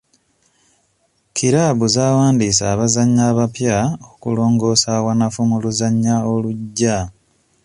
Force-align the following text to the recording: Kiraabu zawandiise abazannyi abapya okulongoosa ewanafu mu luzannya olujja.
Kiraabu 1.35 1.85
zawandiise 1.95 2.63
abazannyi 2.73 3.21
abapya 3.29 3.75
okulongoosa 4.11 4.89
ewanafu 4.99 5.39
mu 5.49 5.57
luzannya 5.63 6.15
olujja. 6.33 6.97